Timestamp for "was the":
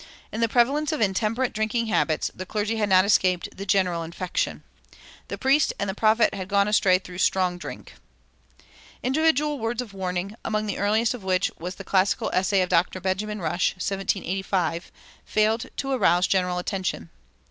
11.59-11.83